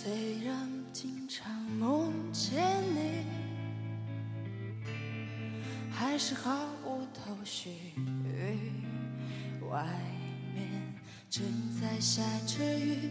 [0.00, 0.54] 虽然
[0.92, 2.62] 经常梦见
[2.94, 3.24] 你，
[5.90, 7.70] 还是毫无头绪。
[9.68, 9.84] 外
[10.54, 10.94] 面
[11.28, 11.44] 正
[11.80, 13.10] 在下着雨，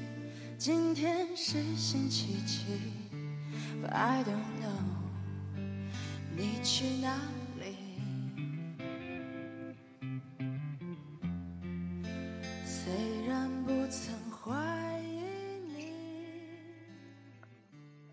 [0.58, 2.64] 今天是星期几
[3.84, 4.80] ？But I don't know，
[6.38, 7.20] 你去哪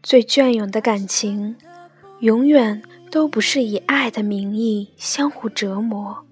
[0.04, 1.56] 最隽永的感情，
[2.20, 6.26] 永远都不是以爱的名义相互折磨，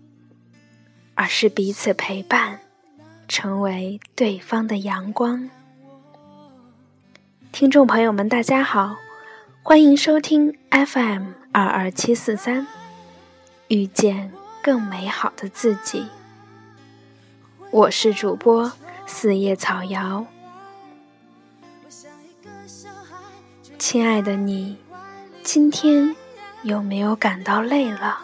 [1.14, 2.60] 而是彼此陪伴，
[3.26, 5.48] 成为对方的阳光。
[7.50, 8.96] 听众朋友们，大家好，
[9.62, 12.66] 欢迎收听 FM 二二七四三，
[13.68, 14.30] 遇见
[14.62, 16.08] 更美好的自己。
[17.70, 18.70] 我是主播
[19.06, 20.26] 四叶草瑶。
[23.84, 24.76] 亲爱的你，
[25.42, 26.14] 今天
[26.62, 28.16] 有没有感到累了？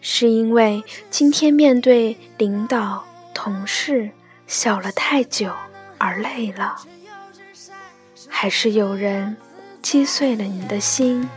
[0.00, 4.10] 是因为今天面对领导、同事
[4.46, 5.52] 笑了太久
[5.98, 6.74] 而累了，
[8.26, 9.36] 还是有人
[9.82, 11.28] 击碎了你的心，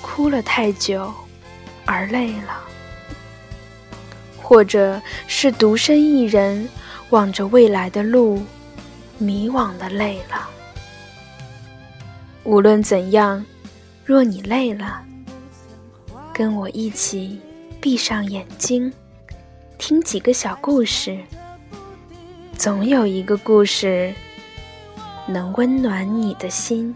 [0.00, 1.12] 哭了太久
[1.84, 2.58] 而累了？
[4.38, 6.66] 或者是独身一人
[7.10, 8.42] 望着未来的路，
[9.18, 10.48] 迷惘的累了？
[12.46, 13.44] 无论怎样，
[14.04, 15.02] 若你累了，
[16.32, 17.40] 跟我一起
[17.80, 18.92] 闭上眼睛，
[19.78, 21.18] 听几个小故事。
[22.56, 24.14] 总有一个故事
[25.26, 26.94] 能温暖你的心。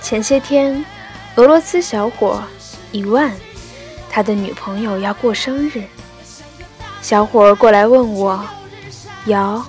[0.00, 0.84] 前些天，
[1.34, 2.42] 俄罗斯小伙
[2.92, 3.32] 伊万，
[4.08, 5.82] 他的女朋友要过生日，
[7.04, 8.42] 小伙过来问我
[9.28, 9.62] ：“瑶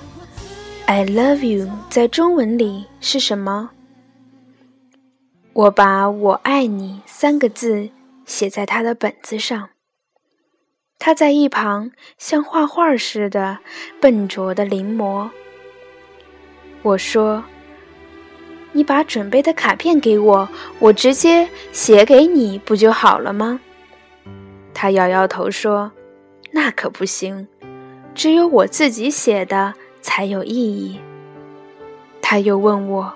[0.86, 3.68] ，I love you 在中文里是什么？”
[5.52, 7.90] 我把我爱你三个字
[8.24, 9.68] 写在他的本子上，
[10.98, 13.58] 他在一旁像画画似的
[14.00, 15.28] 笨拙的临摹。
[16.80, 17.44] 我说。
[18.72, 20.48] 你把准备的卡片给我，
[20.78, 23.60] 我直接写给你不就好了吗？
[24.72, 25.90] 他摇摇头说
[26.56, 27.46] ：“那可不行，
[28.14, 30.98] 只有我自己写的才有意义。”
[32.22, 33.12] 他又问我，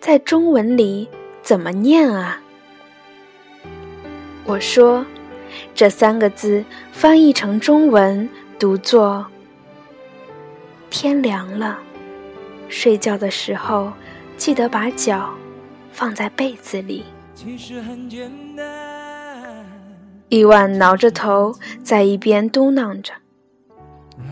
[0.00, 1.08] 在中文里
[1.40, 2.42] 怎么念啊？
[4.44, 5.06] 我说，
[5.72, 9.24] 这三个字翻译成中文读作
[10.90, 11.78] “天凉了，
[12.68, 13.92] 睡觉的时候。”
[14.36, 15.34] 记得把脚
[15.92, 17.04] 放在被子里。
[17.34, 18.87] 其实很简单。
[20.28, 23.12] 伊万挠着头，在一边嘟囔着：“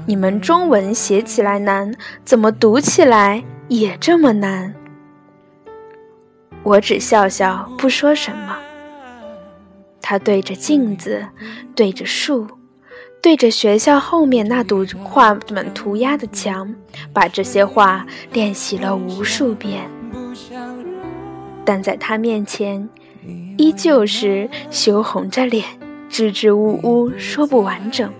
[0.06, 4.74] 你们中文写起来难，怎么读起来也这么难？”
[6.62, 8.58] 我只笑笑，不说什么。
[10.02, 11.26] 他对着镜子，
[11.74, 12.46] 对着树。
[13.22, 16.72] 对着学校后面那堵画满涂鸦的墙，
[17.12, 19.90] 把这些话练习了无数遍，
[21.64, 22.88] 但在他面前，
[23.56, 25.64] 依旧是羞红着脸，
[26.16, 28.10] 支支吾吾说不完整。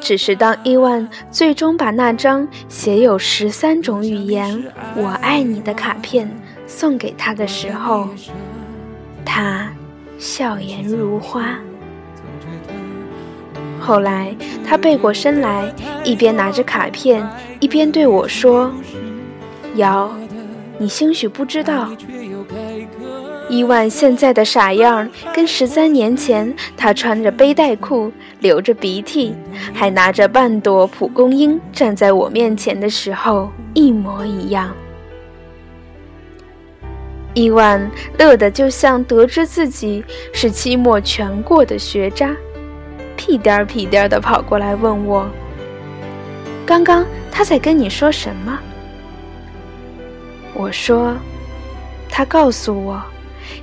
[0.00, 4.60] 只是当伊万最终把那张写有十三种语言
[4.98, 6.28] “我爱你”的卡片
[6.66, 8.08] 送给他的时候，
[9.24, 9.70] 他
[10.18, 11.60] 笑颜如花。
[13.78, 14.34] 后来，
[14.66, 15.72] 他背过身来，
[16.02, 17.24] 一边拿着卡片，
[17.60, 18.72] 一边对我说
[19.76, 20.10] ：“瑶，
[20.76, 21.88] 你兴许不知道，
[23.50, 29.34] 伊万现在的傻样，跟十三年前他穿着背带裤、流着鼻涕，
[29.72, 34.74] 还拿着半朵蒲公英站在我面前的时候一模一样。”
[37.34, 42.36] 伊万乐得就像得知自己是期末全过的学渣，
[43.16, 45.26] 屁颠儿屁颠儿的跑过来问我
[46.66, 48.58] ：“刚刚他在跟你说什么？”
[50.52, 51.16] 我说
[52.10, 53.00] ：“他告诉我，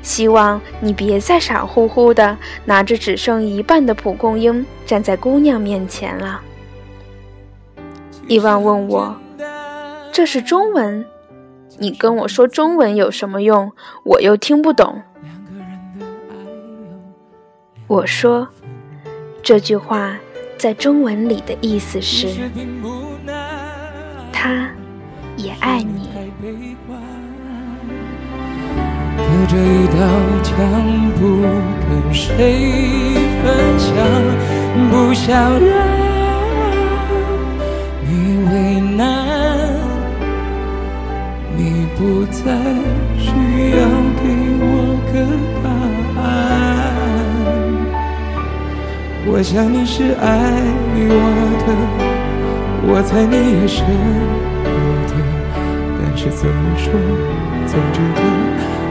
[0.01, 6.41] 希望你别再傻乎乎的拿着只剩一半的蒲公英站在姑娘面前了。”
[8.27, 9.15] 伊万问我
[10.11, 11.05] ：“这是中文？”
[11.77, 13.71] 你跟我说中文有什么用？
[14.03, 15.01] 我又听不懂。
[17.87, 18.47] 我说，
[19.43, 20.17] 这句话
[20.57, 22.29] 在中文里的意思是，
[24.31, 24.69] 他
[25.35, 26.09] 也爱你。
[29.55, 29.95] 隔着一道
[30.43, 30.51] 墙，
[31.13, 31.19] 不
[31.79, 32.27] 跟谁
[33.41, 33.43] 分
[33.79, 33.87] 享，
[34.91, 35.71] 不想让
[38.03, 38.11] 你
[38.51, 38.53] 为
[38.97, 38.99] 难。
[41.55, 42.41] 你不再
[43.17, 43.31] 需
[43.71, 43.79] 要
[44.19, 44.21] 给
[44.59, 44.63] 我
[45.13, 45.13] 个
[45.63, 45.65] 答
[46.21, 46.23] 案。
[49.27, 50.25] 我想你是爱
[50.97, 51.09] 我
[51.63, 51.67] 的，
[52.87, 53.85] 我猜你也舍
[54.65, 54.67] 不
[55.07, 55.13] 得。
[55.97, 56.91] 但是怎么说，
[57.65, 58.21] 总觉得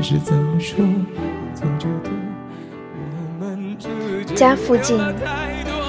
[0.00, 0.76] 但是怎么说，
[1.56, 2.10] 总觉得
[3.40, 4.96] 我们之间家附近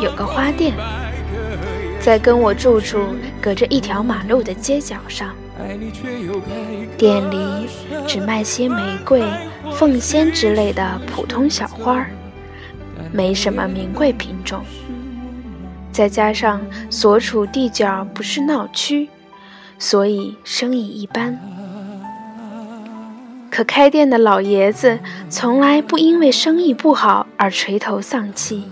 [0.02, 0.74] 有个花店，
[2.00, 5.36] 在跟我住处隔着一条马路的街角上。
[6.98, 7.68] 店里
[8.08, 9.22] 只卖些玫瑰、
[9.74, 12.10] 凤仙之类的普通小花儿，
[13.12, 14.64] 没什么名贵品种。
[15.92, 16.60] 再加上
[16.90, 19.08] 所处地角不是闹区，
[19.78, 21.40] 所以生意一般。
[23.52, 25.00] 可开店的老爷子
[25.30, 28.68] 从来不因为生意不好而垂头丧气，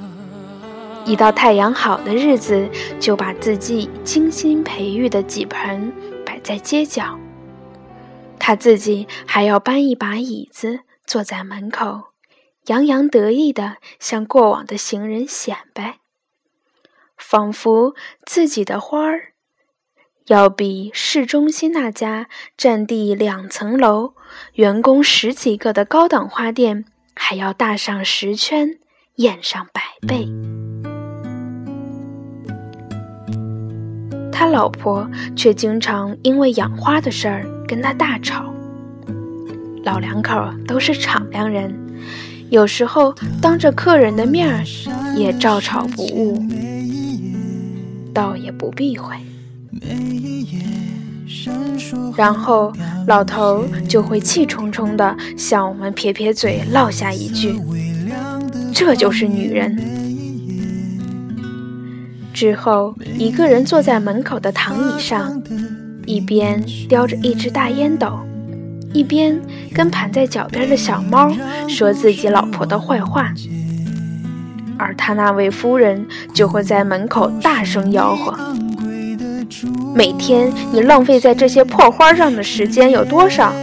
[1.05, 2.69] 一到太阳好的日子，
[2.99, 5.91] 就把自己精心培育的几盆
[6.25, 6.37] 摆。
[6.47, 7.19] 在街角，
[8.39, 12.13] 他自己还要搬一把椅子坐在门口，
[12.67, 15.97] 洋洋得意地向过往的行人显摆，
[17.17, 17.95] 仿佛
[18.25, 19.33] 自己的花儿
[20.27, 22.27] 要比市中心那家
[22.57, 24.13] 占地两层楼、
[24.55, 26.83] 员工十几个的高档花店
[27.15, 28.77] 还要大上十圈，
[29.15, 30.27] 艳上百倍。
[34.29, 38.53] 他老婆却经常因为养花的事儿跟他大吵。
[39.85, 40.35] 老两口
[40.67, 41.73] 都是敞亮人，
[42.49, 44.61] 有时候当着客人的面儿
[45.15, 46.37] 也照吵不误，
[48.13, 49.15] 倒也不避讳。
[52.15, 52.73] 然后
[53.05, 57.59] 老头就会气冲冲地向我们撇撇嘴，落下一句
[58.73, 59.77] ：“这就是女人。”
[62.33, 65.41] 之后，一个人坐在门口的躺椅上，
[66.05, 68.19] 一边叼着一只大烟斗，
[68.93, 69.39] 一边
[69.73, 71.31] 跟盘在脚边的小猫
[71.67, 73.33] 说自己老婆的坏话。
[74.77, 78.37] 而他那位夫人就会在门口大声吆喝
[79.95, 83.53] ：“每天你浪费在这些破花上的时间有多少？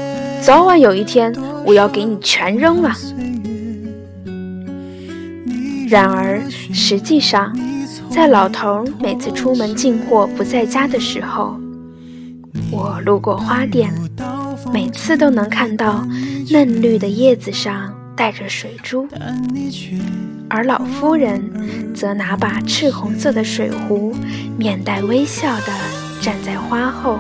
[0.41, 2.93] 早晚有一天，我要给你全扔了。”
[5.89, 7.57] 然而，实际上。
[8.11, 11.57] 在老头每次出门进货不在家的时候，
[12.71, 13.93] 我路过花店，
[14.73, 16.07] 每次都能看到
[16.53, 19.09] 嫩绿的叶子上带着水珠，
[20.49, 21.43] 而老夫人
[21.95, 24.15] 则拿把赤红色的水壶，
[24.57, 25.73] 面带微笑地
[26.21, 27.19] 站在花后。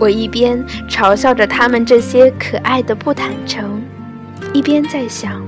[0.00, 3.82] 我一边嘲笑着他们这些可爱的不坦诚，
[4.52, 5.40] 一边在想。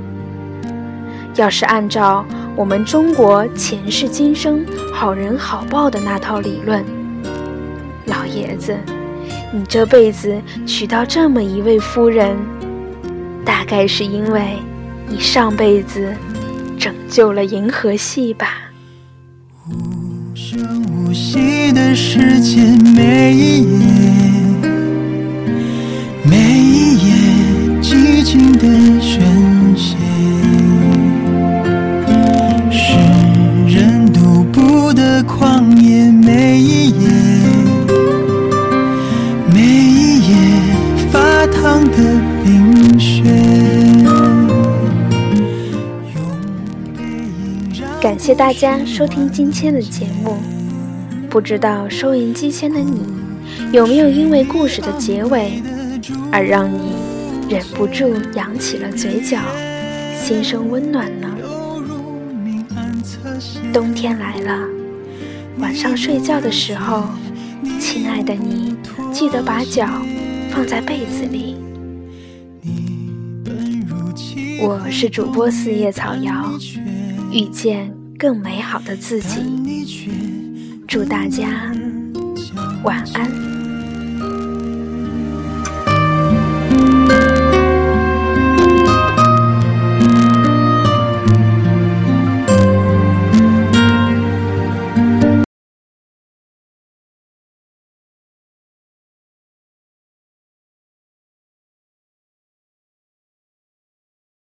[1.34, 2.24] 要是按照
[2.54, 6.84] 我们中国前世今生好人好报的那套理论，
[8.04, 8.76] 老爷子，
[9.54, 12.35] 你这辈子娶到这么一位夫人，
[13.44, 14.56] 大概是因为
[15.06, 16.11] 你上辈子
[16.78, 18.71] 拯救了银河系吧。
[19.68, 20.59] 无声
[20.90, 24.41] 无息的时间，每一夜，
[48.02, 50.37] 感谢大家收听今天的节目。
[51.30, 53.00] 不知道收音机前的你，
[53.71, 55.62] 有没有因为故事的结尾，
[56.32, 56.97] 而让你
[57.49, 59.38] 忍不住扬起了嘴角，
[60.21, 61.28] 心生温暖呢？
[63.73, 64.66] 冬天来了，
[65.59, 67.04] 晚上睡觉的时候，
[67.78, 68.75] 亲爱的你，
[69.12, 69.87] 记得把脚
[70.50, 71.54] 放在被子里。
[74.61, 76.52] 我是主播四叶草瑶，
[77.32, 79.62] 遇见更美好的自己。
[80.86, 81.72] 祝大家
[82.84, 83.41] 晚安。